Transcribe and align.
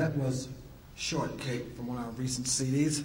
That 0.00 0.16
was 0.16 0.48
Shortcake 0.96 1.76
from 1.76 1.88
one 1.88 1.98
of 1.98 2.06
our 2.06 2.10
recent 2.12 2.46
CDs. 2.46 3.04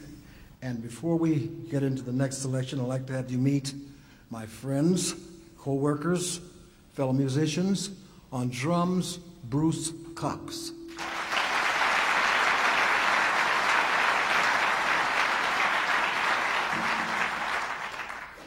And 0.61 0.81
before 0.81 1.17
we 1.17 1.47
get 1.69 1.83
into 1.83 2.01
the 2.01 2.13
next 2.13 2.37
selection, 2.37 2.79
I'd 2.79 2.87
like 2.87 3.05
to 3.07 3.13
have 3.13 3.29
you 3.29 3.37
meet 3.37 3.73
my 4.29 4.45
friends, 4.45 5.13
co-workers, 5.57 6.39
fellow 6.93 7.11
musicians. 7.11 7.89
On 8.31 8.47
drums, 8.47 9.17
Bruce 9.49 9.91
Cox. 10.15 10.71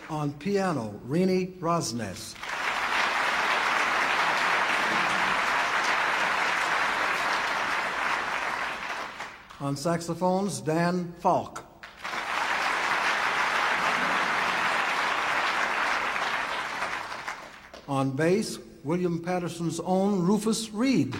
On 0.08 0.32
piano, 0.38 0.98
Renee 1.04 1.52
Rosnes. 1.60 2.34
On 9.60 9.76
saxophones, 9.76 10.60
Dan 10.60 11.12
Faulk. 11.18 11.64
On 17.88 18.10
bass, 18.10 18.58
William 18.84 19.18
Paterson's 19.18 19.80
own 19.80 20.20
Rufus 20.22 20.70
Reid. 20.70 21.16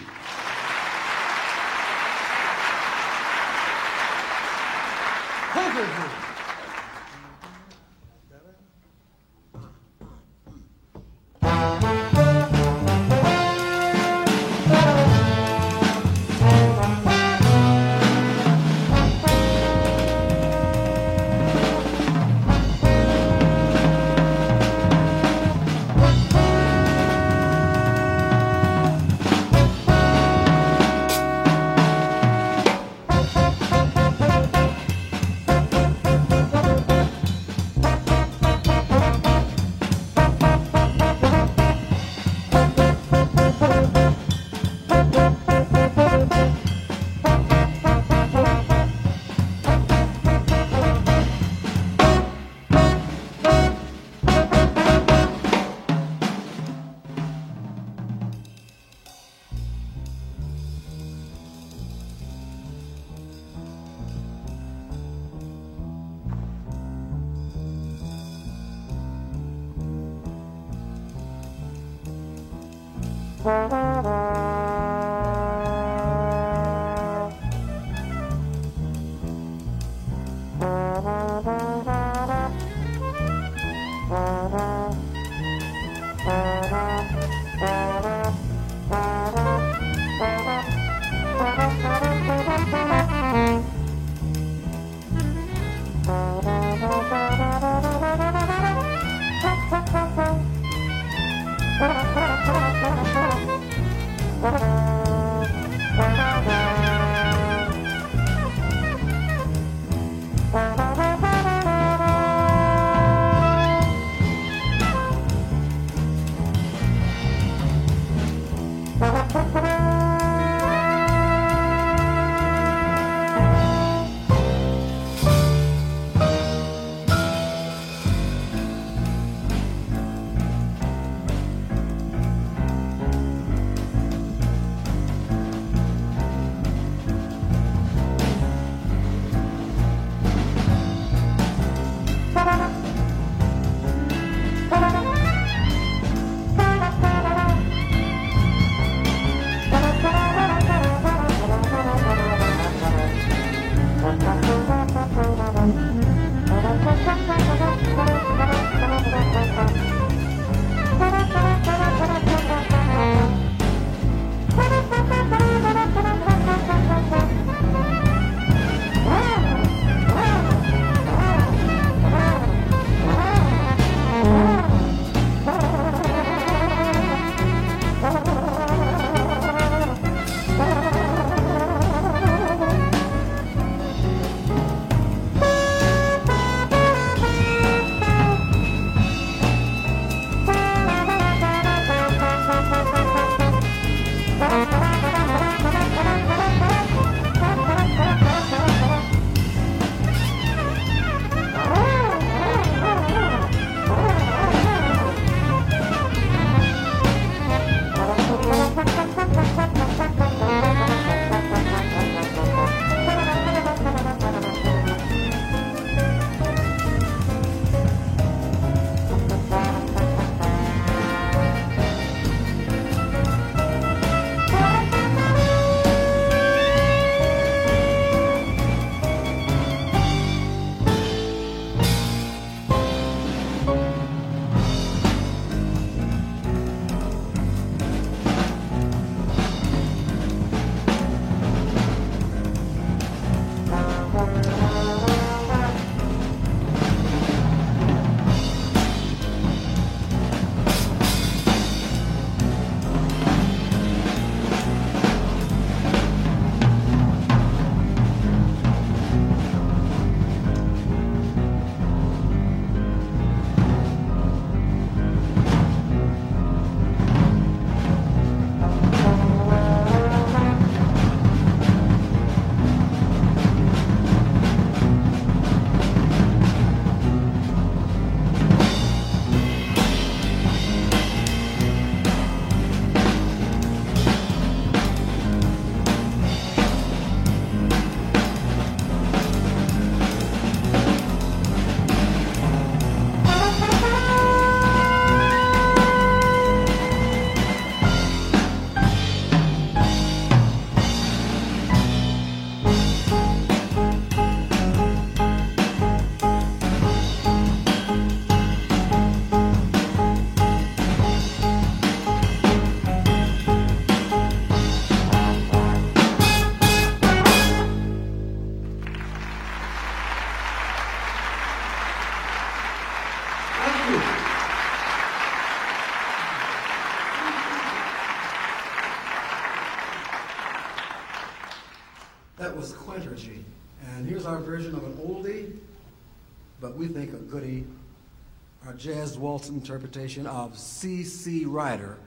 Jazz 338.79 339.17
waltz 339.17 339.49
interpretation 339.49 340.25
of 340.25 340.57
C.C. 340.57 341.43
Ryder, 341.43 341.97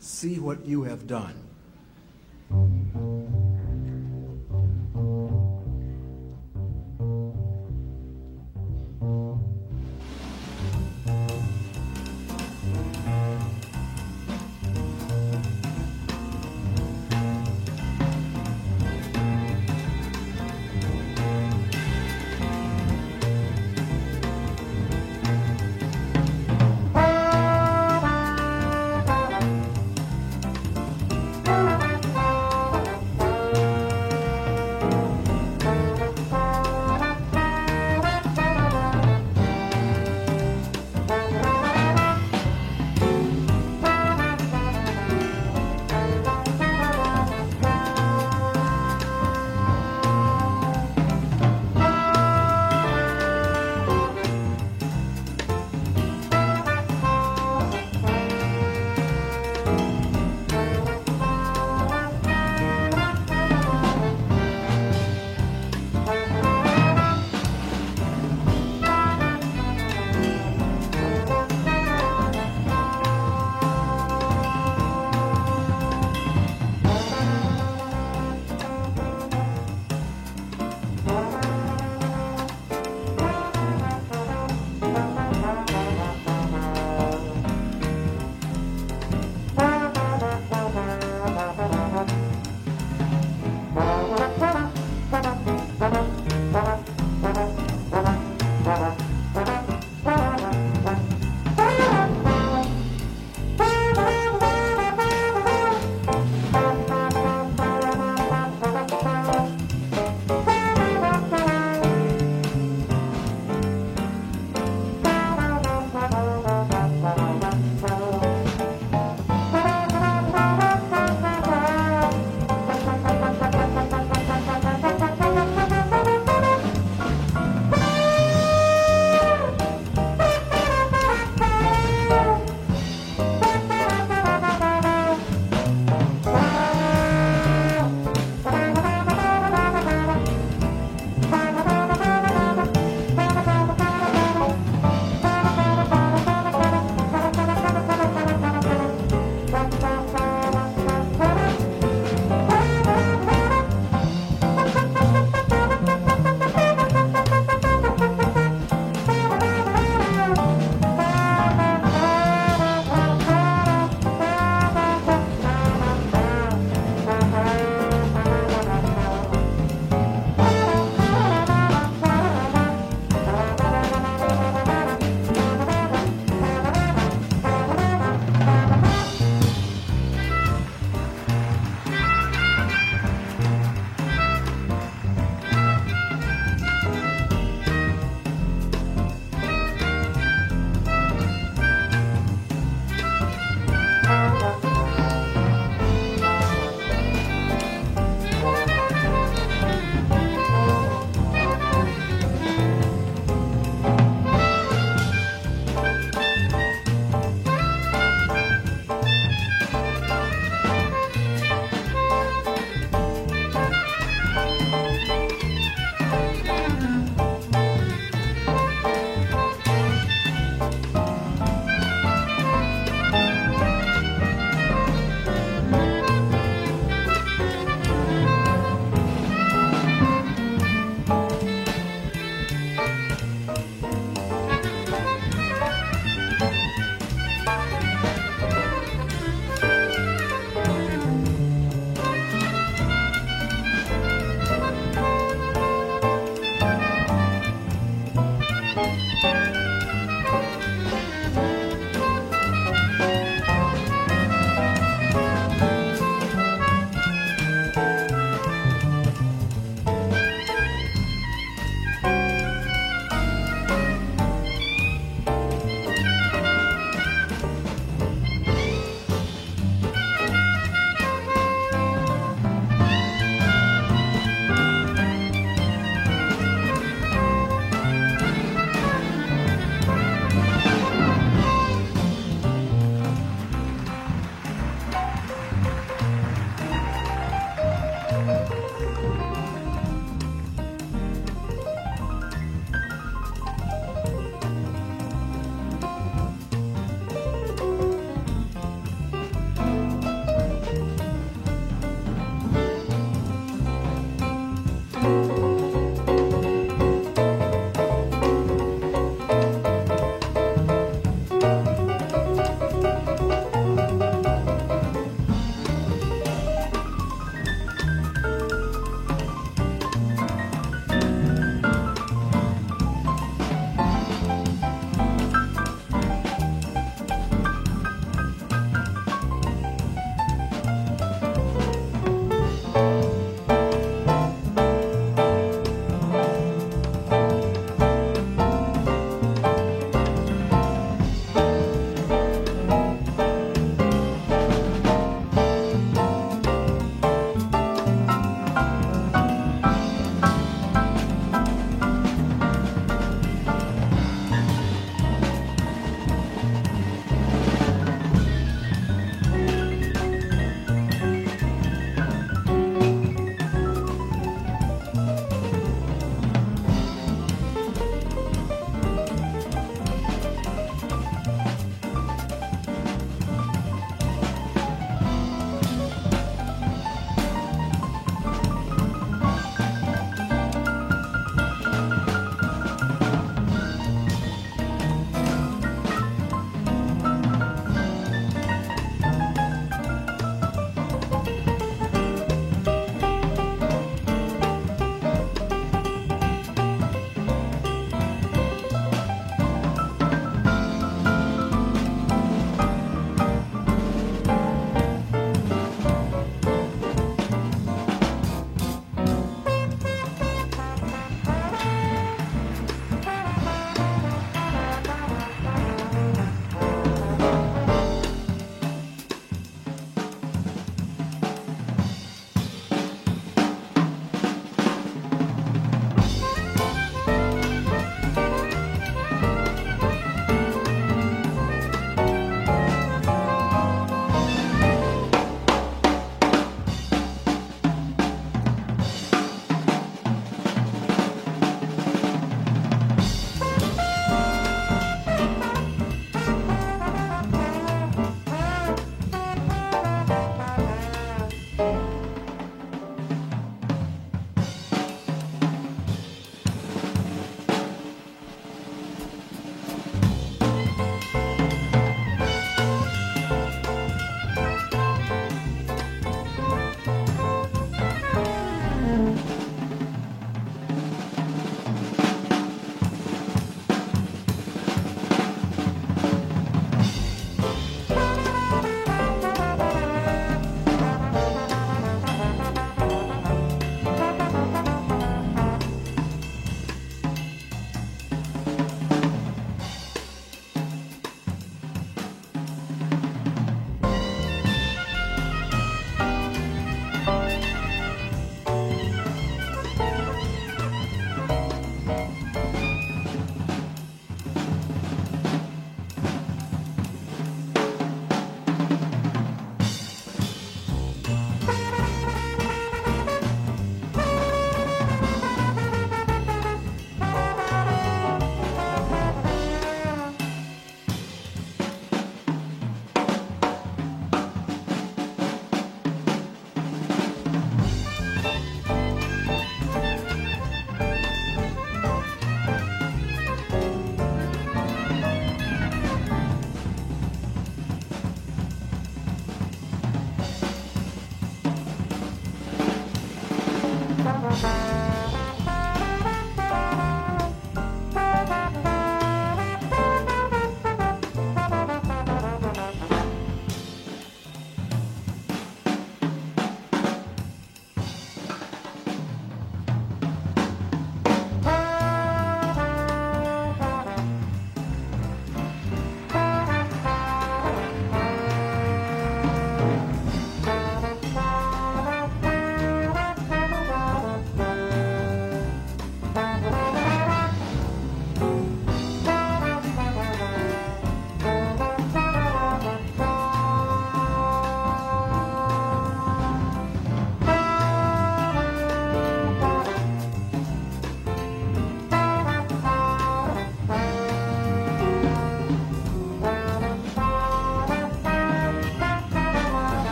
See 0.00 0.40
What 0.40 0.66
You 0.66 0.82
Have 0.82 1.06
Done. 1.06 1.36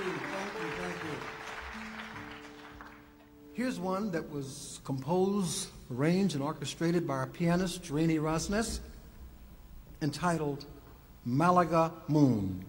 You, 0.00 0.12
thank 0.12 0.54
you, 0.54 0.70
thank 0.82 0.96
you. 1.04 1.10
Here's 3.52 3.78
one 3.78 4.10
that 4.12 4.30
was 4.30 4.80
composed, 4.84 5.68
arranged, 5.94 6.34
and 6.34 6.42
orchestrated 6.42 7.06
by 7.06 7.14
our 7.14 7.26
pianist, 7.26 7.90
Renee 7.90 8.16
Rosnes, 8.16 8.80
entitled 10.00 10.64
Malaga 11.26 11.92
Moon. 12.08 12.64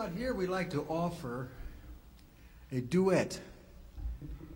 About 0.00 0.16
here, 0.16 0.32
we 0.32 0.46
like 0.46 0.70
to 0.70 0.80
offer 0.88 1.50
a 2.72 2.80
duet, 2.80 3.38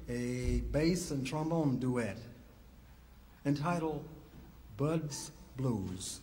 a 0.08 0.62
bass 0.72 1.10
and 1.10 1.26
trombone 1.26 1.78
duet 1.78 2.16
entitled 3.44 4.02
Bud's 4.78 5.32
Blues. 5.58 6.20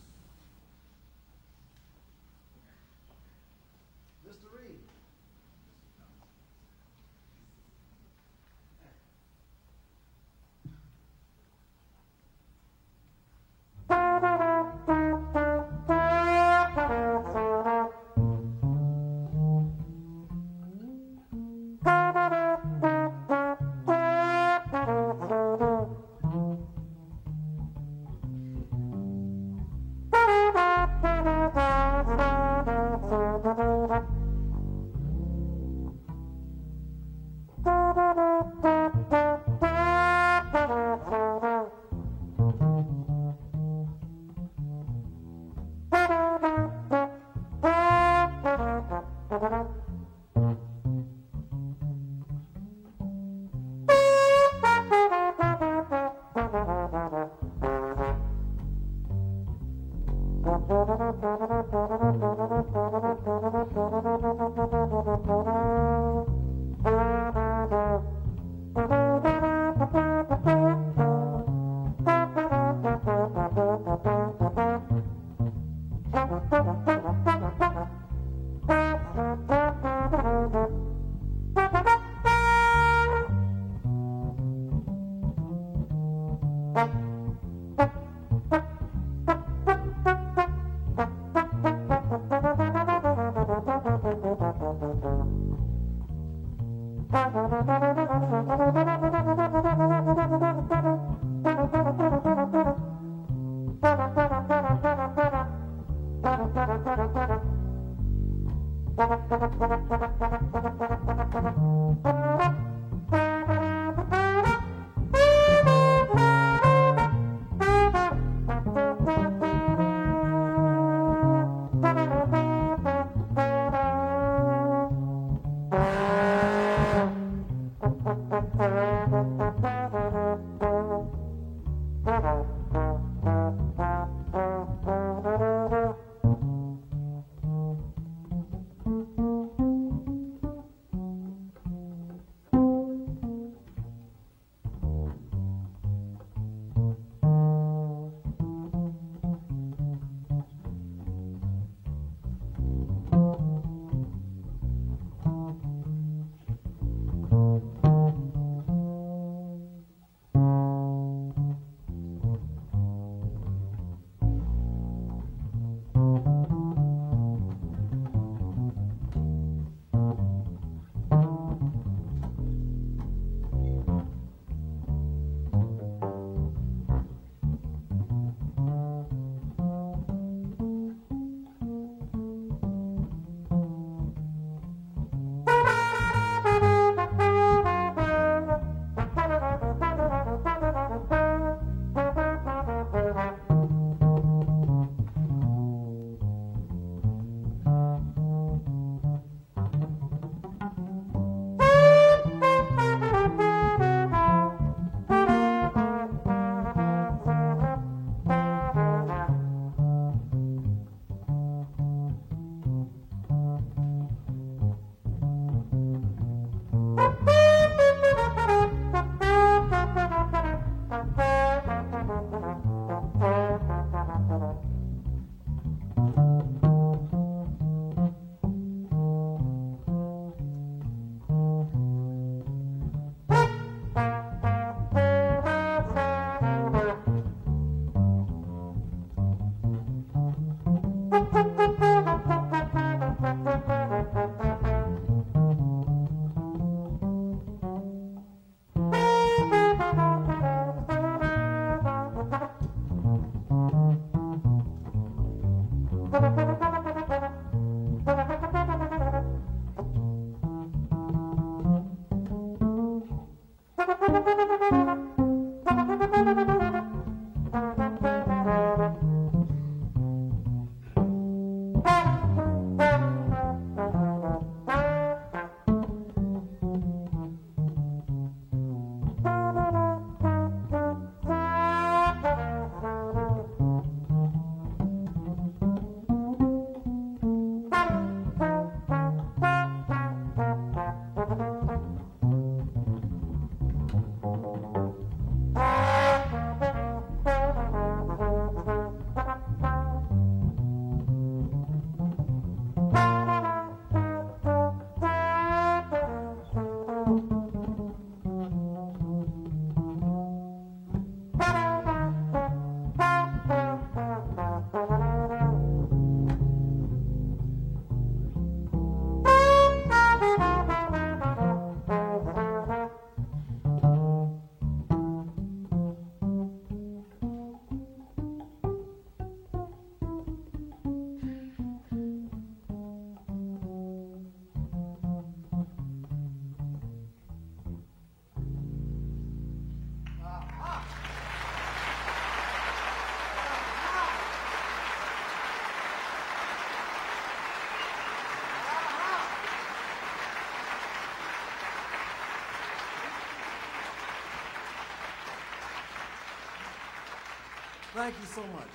Thank 357.94 358.14
you 358.20 358.26
so 358.34 358.40
much. 358.54 358.68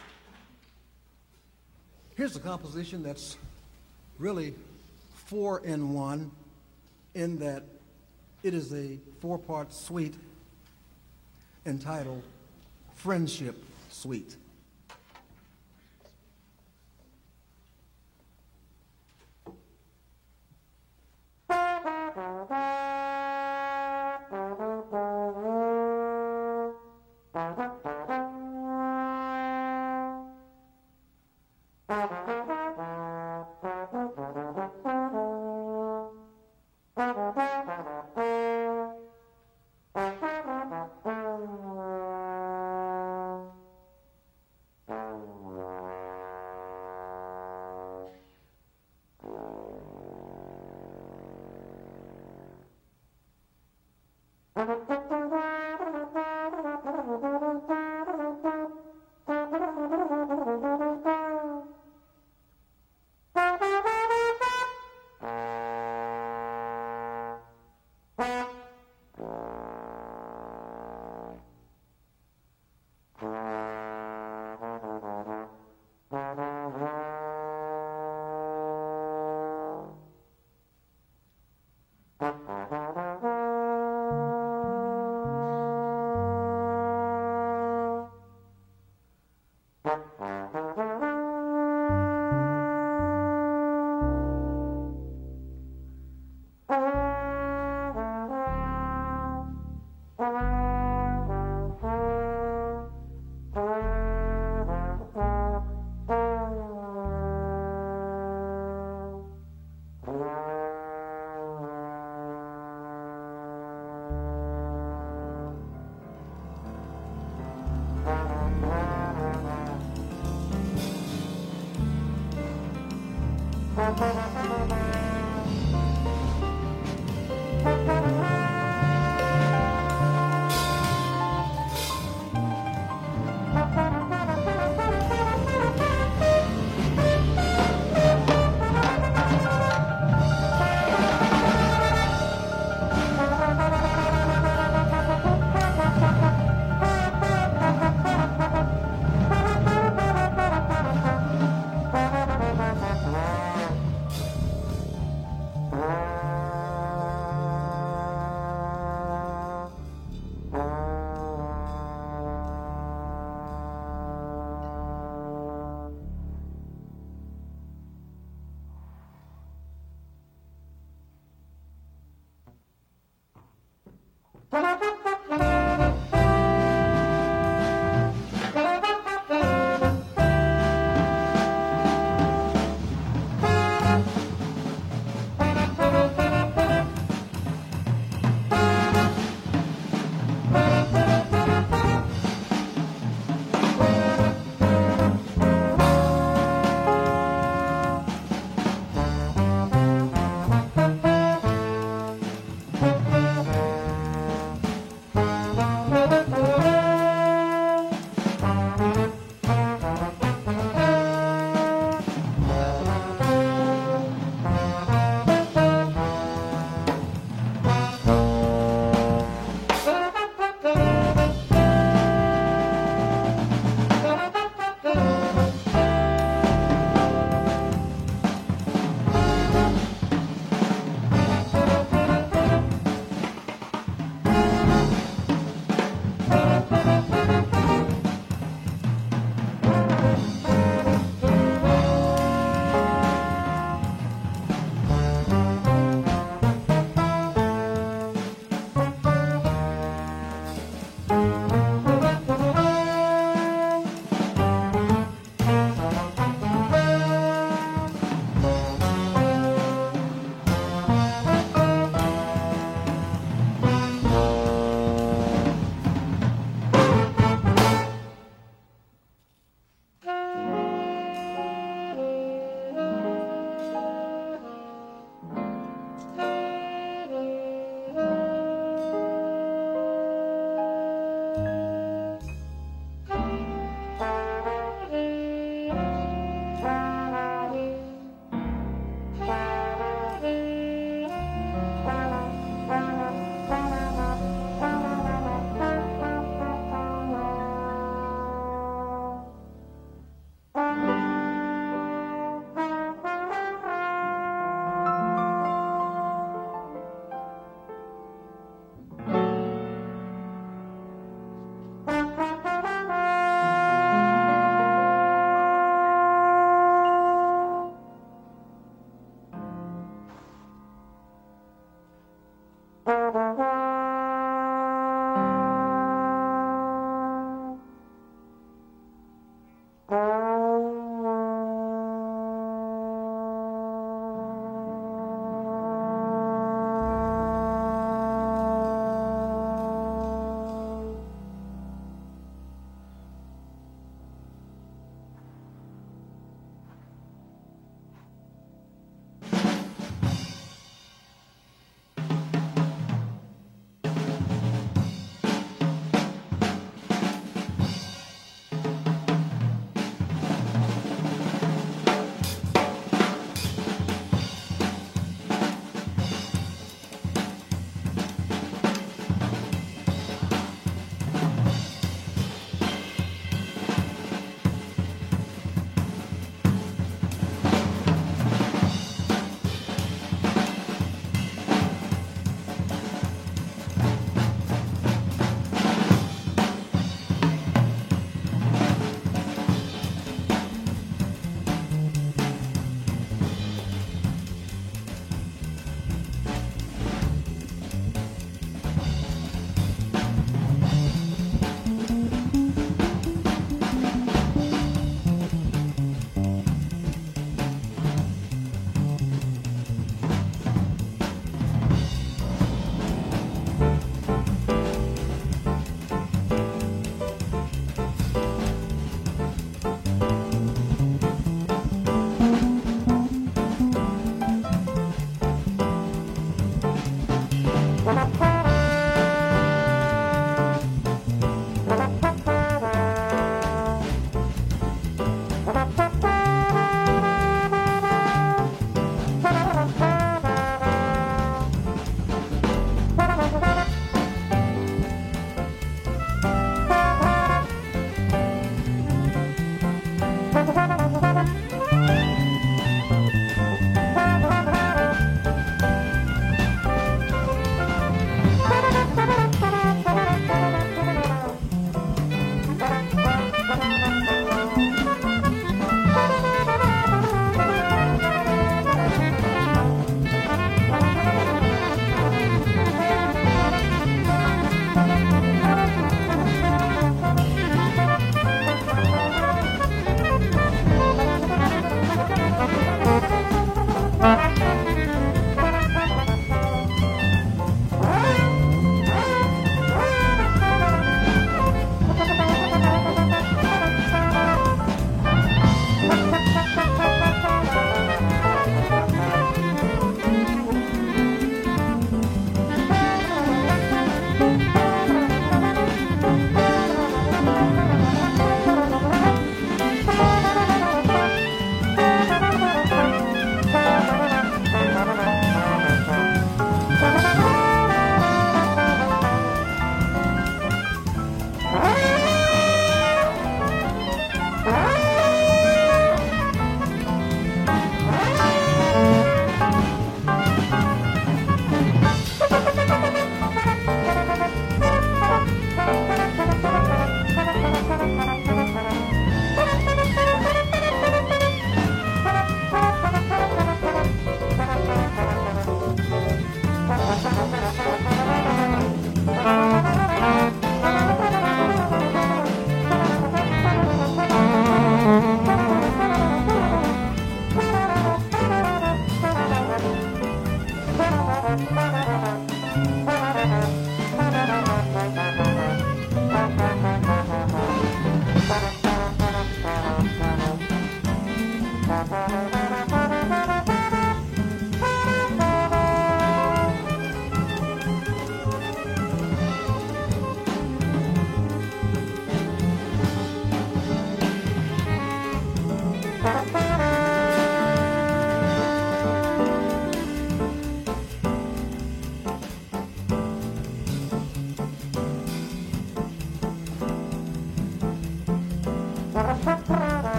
Here's 2.16 2.36
a 2.36 2.40
composition 2.40 3.02
that's 3.02 3.36
really 4.20 4.54
four 5.26 5.62
in 5.62 5.94
one, 5.94 6.30
in 7.16 7.40
that 7.40 7.64
it 8.44 8.54
is 8.54 8.72
a 8.74 9.00
four 9.20 9.40
part 9.40 9.74
suite 9.74 10.14
entitled 11.66 12.22
Friendship 12.94 13.56
Suite. 13.90 14.36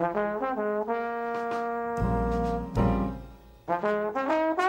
Thank 0.00 0.16
you. 3.84 4.59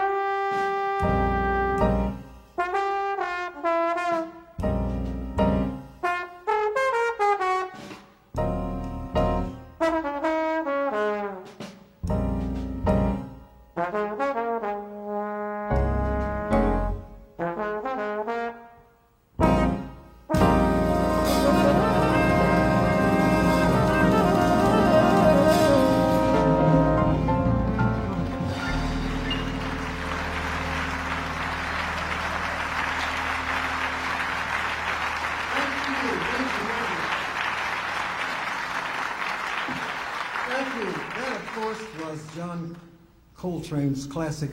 Coltrane's 43.42 44.06
classic 44.06 44.50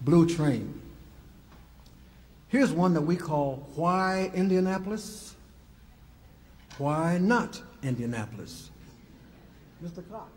Blue 0.00 0.28
Train. 0.28 0.82
Here's 2.48 2.72
one 2.72 2.94
that 2.94 3.02
we 3.02 3.14
call 3.14 3.68
Why 3.76 4.28
Indianapolis? 4.34 5.36
Why 6.78 7.18
not 7.18 7.62
Indianapolis? 7.84 8.70
Mr. 9.84 10.02
Cox. 10.10 10.35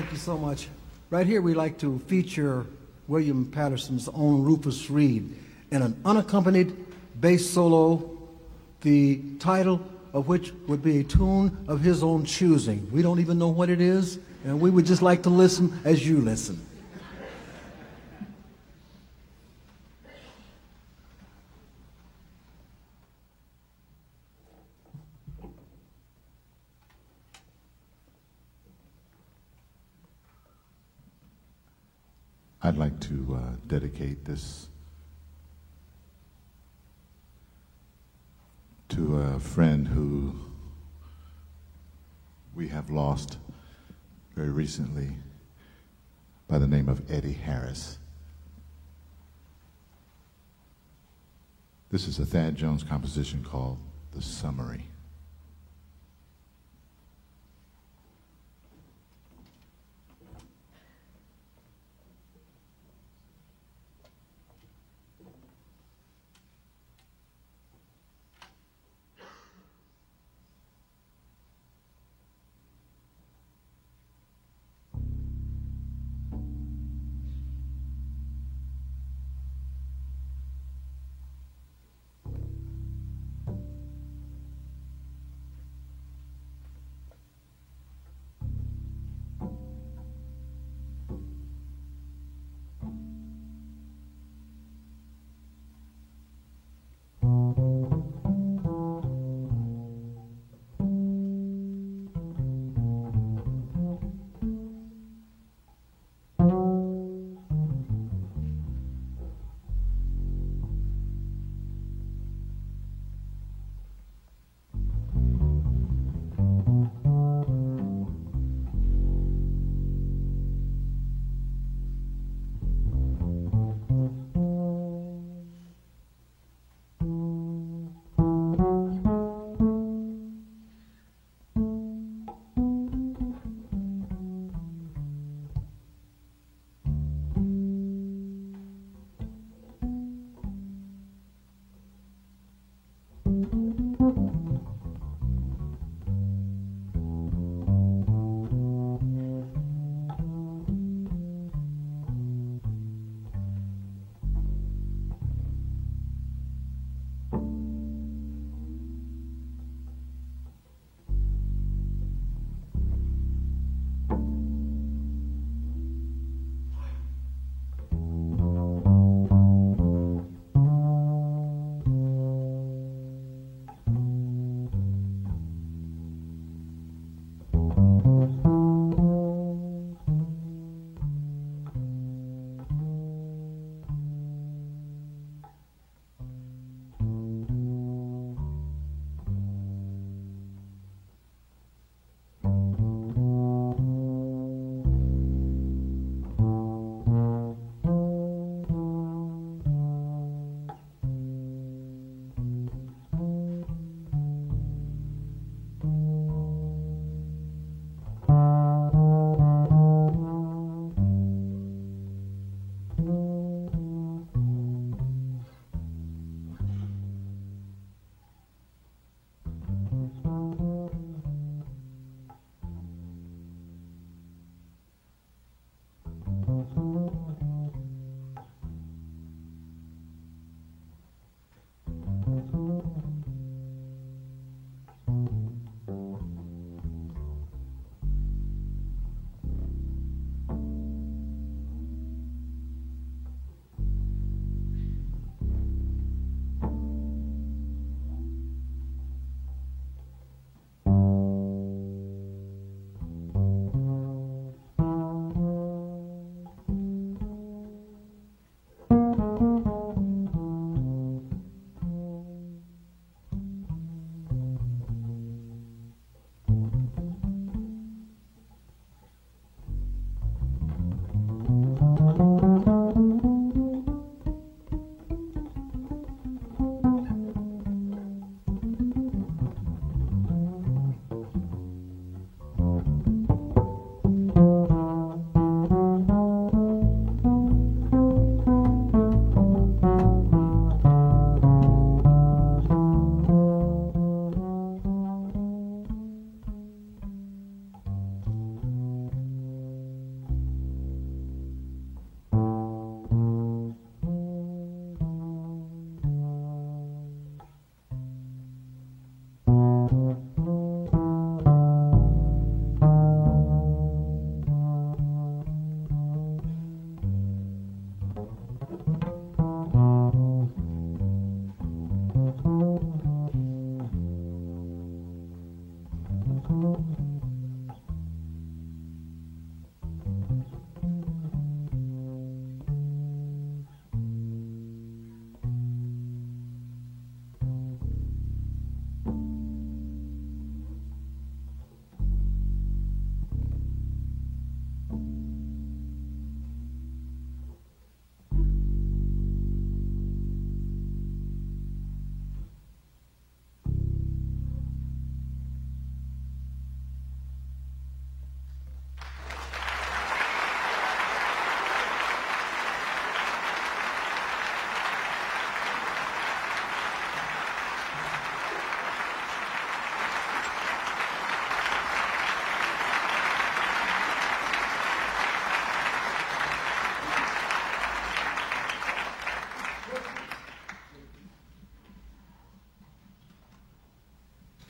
Thank 0.00 0.12
you 0.12 0.18
so 0.18 0.38
much. 0.38 0.66
Right 1.10 1.26
here, 1.26 1.42
we 1.42 1.52
like 1.52 1.76
to 1.80 1.98
feature 2.06 2.64
William 3.06 3.44
Paterson's 3.44 4.08
own 4.08 4.42
Rufus 4.42 4.88
Reid 4.88 5.36
in 5.70 5.82
an 5.82 6.00
unaccompanied 6.06 6.74
bass 7.20 7.50
solo, 7.50 8.18
the 8.80 9.20
title 9.40 9.78
of 10.14 10.26
which 10.26 10.54
would 10.68 10.82
be 10.82 11.00
a 11.00 11.04
tune 11.04 11.66
of 11.68 11.82
his 11.82 12.02
own 12.02 12.24
choosing. 12.24 12.90
We 12.90 13.02
don't 13.02 13.20
even 13.20 13.38
know 13.38 13.48
what 13.48 13.68
it 13.68 13.82
is, 13.82 14.18
and 14.46 14.58
we 14.58 14.70
would 14.70 14.86
just 14.86 15.02
like 15.02 15.22
to 15.24 15.28
listen 15.28 15.78
as 15.84 16.08
you 16.08 16.22
listen. 16.22 16.58
I'd 32.62 32.76
like 32.76 33.00
to 33.00 33.40
uh, 33.40 33.56
dedicate 33.66 34.26
this 34.26 34.68
to 38.90 39.16
a 39.16 39.40
friend 39.40 39.88
who 39.88 40.34
we 42.54 42.68
have 42.68 42.90
lost 42.90 43.38
very 44.36 44.50
recently 44.50 45.08
by 46.48 46.58
the 46.58 46.66
name 46.66 46.90
of 46.90 47.10
Eddie 47.10 47.32
Harris. 47.32 47.98
This 51.90 52.06
is 52.06 52.18
a 52.18 52.26
Thad 52.26 52.56
Jones 52.56 52.82
composition 52.82 53.42
called 53.42 53.78
The 54.12 54.20
Summary. 54.20 54.89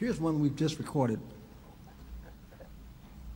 Here's 0.01 0.19
one 0.19 0.41
we've 0.41 0.57
just 0.57 0.79
recorded 0.79 1.21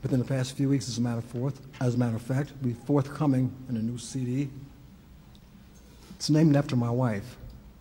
within 0.03 0.19
the 0.19 0.25
past 0.25 0.57
few 0.57 0.71
weeks, 0.71 0.89
as 0.89 0.97
a 0.97 1.01
matter 1.03 1.19
of, 1.19 1.25
forth, 1.25 1.61
as 1.79 1.95
a 1.95 1.99
matter 1.99 2.17
of 2.17 2.23
fact. 2.23 2.63
Be 2.63 2.73
forthcoming 2.73 3.55
in 3.69 3.77
a 3.77 3.83
new 3.83 3.99
CD. 3.99 4.49
It's 6.17 6.31
named 6.31 6.57
after 6.57 6.75
my 6.75 6.89
wife, 6.89 7.37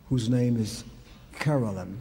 whose 0.10 0.28
name 0.28 0.60
is 0.60 0.84
Carolyn. 1.40 1.98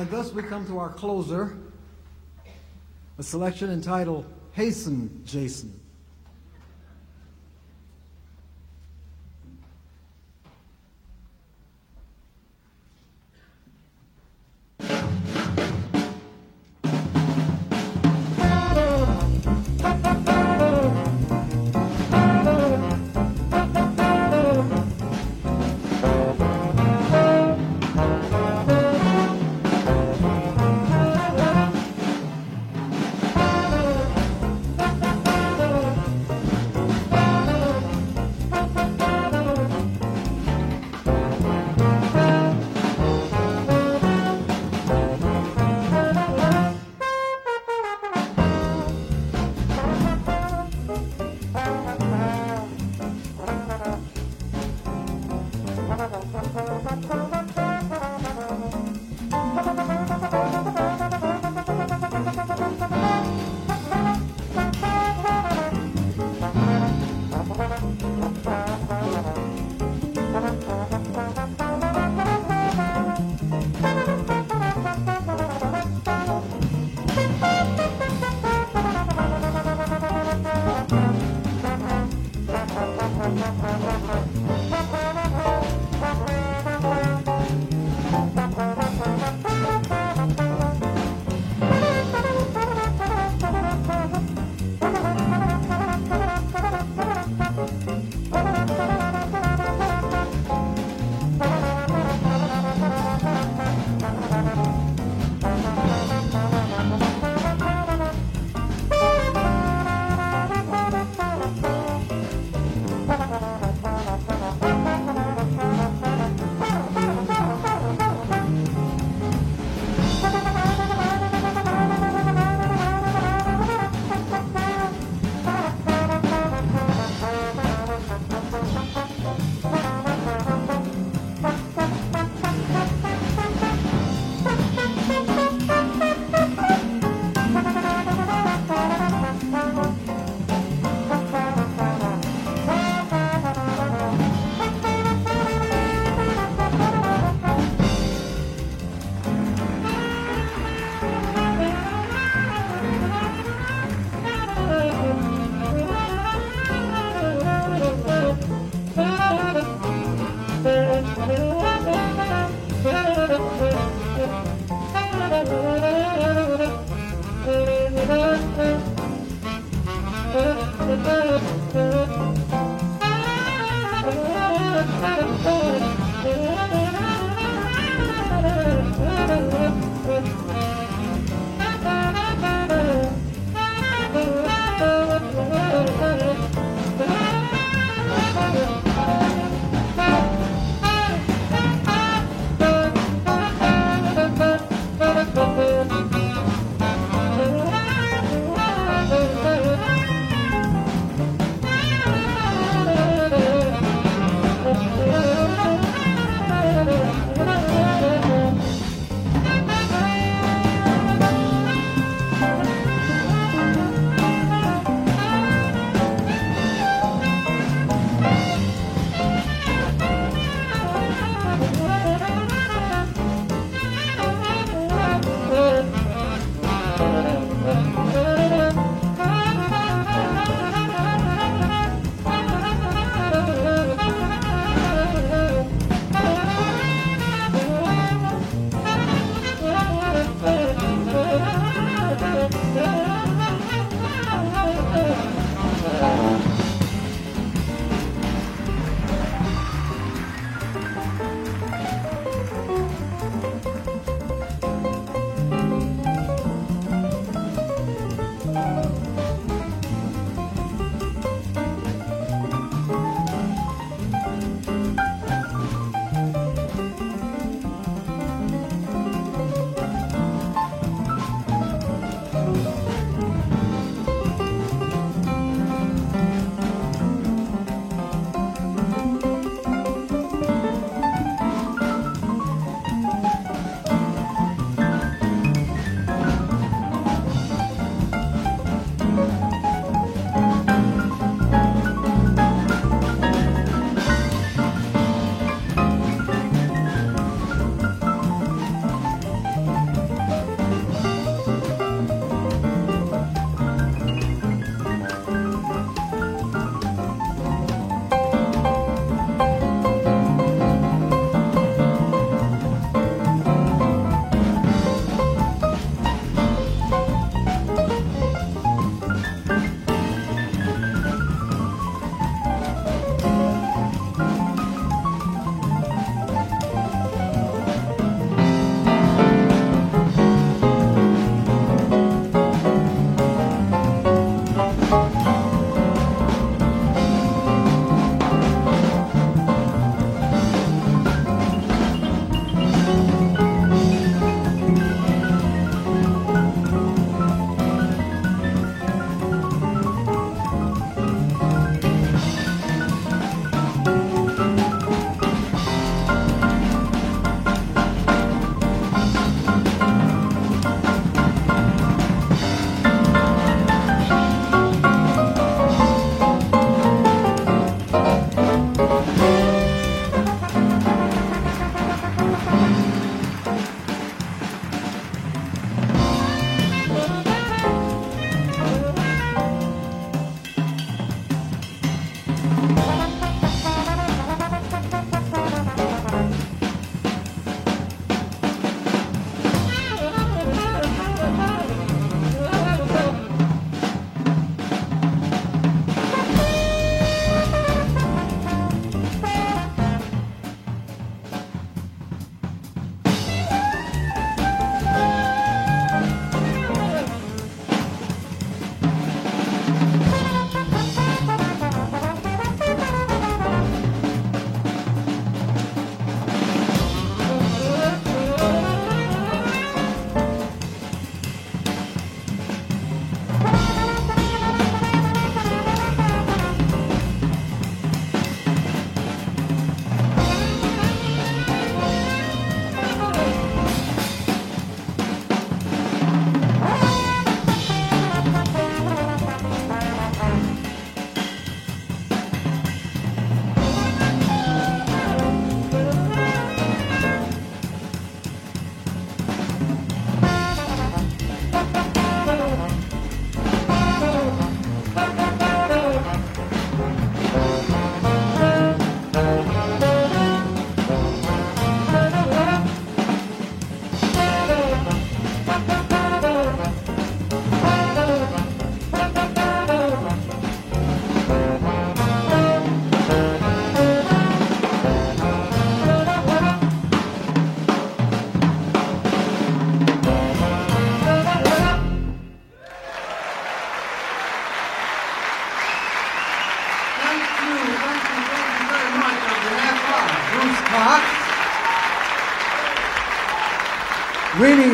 And 0.00 0.08
thus 0.08 0.32
we 0.32 0.42
come 0.42 0.66
to 0.68 0.78
our 0.78 0.88
closer, 0.88 1.58
a 3.18 3.22
selection 3.22 3.70
entitled 3.70 4.24
Hasten, 4.52 5.20
Jason. 5.26 5.78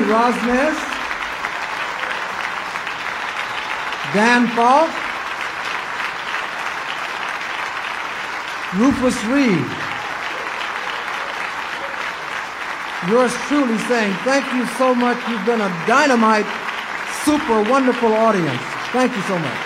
Rosnes, 0.06 0.76
Dan 4.14 4.46
Faulk, 4.54 4.90
Rufus 8.74 9.24
Reid. 9.24 9.66
Yours 13.10 13.32
truly 13.48 13.78
saying, 13.86 14.14
thank 14.24 14.46
you 14.54 14.66
so 14.78 14.94
much. 14.94 15.18
You've 15.28 15.44
been 15.44 15.60
a 15.60 15.68
dynamite, 15.86 16.46
super 17.24 17.62
wonderful 17.70 18.12
audience. 18.12 18.62
Thank 18.92 19.14
you 19.16 19.22
so 19.22 19.38
much. 19.38 19.65